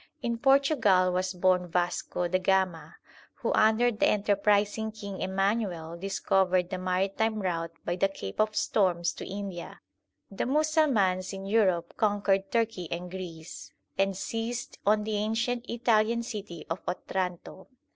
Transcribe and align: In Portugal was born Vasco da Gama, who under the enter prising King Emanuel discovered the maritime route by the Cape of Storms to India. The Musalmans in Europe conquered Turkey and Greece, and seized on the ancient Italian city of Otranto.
In 0.23 0.39
Portugal 0.39 1.11
was 1.13 1.31
born 1.31 1.67
Vasco 1.67 2.27
da 2.27 2.39
Gama, 2.39 2.95
who 3.35 3.53
under 3.53 3.91
the 3.91 4.07
enter 4.07 4.35
prising 4.35 4.91
King 4.91 5.21
Emanuel 5.21 5.95
discovered 5.95 6.71
the 6.71 6.79
maritime 6.79 7.39
route 7.39 7.73
by 7.85 7.97
the 7.97 8.07
Cape 8.07 8.39
of 8.41 8.55
Storms 8.55 9.13
to 9.13 9.23
India. 9.29 9.79
The 10.31 10.45
Musalmans 10.45 11.33
in 11.33 11.45
Europe 11.45 11.93
conquered 11.97 12.49
Turkey 12.49 12.91
and 12.91 13.11
Greece, 13.11 13.73
and 13.95 14.17
seized 14.17 14.79
on 14.87 15.03
the 15.03 15.17
ancient 15.17 15.69
Italian 15.69 16.23
city 16.23 16.65
of 16.67 16.79
Otranto. 16.87 17.67